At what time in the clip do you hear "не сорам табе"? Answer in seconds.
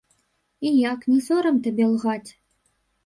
1.13-1.85